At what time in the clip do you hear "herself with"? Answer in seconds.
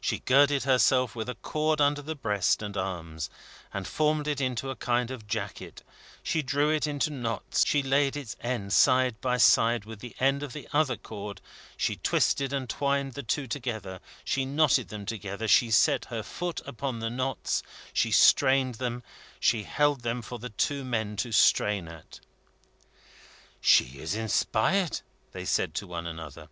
0.64-1.28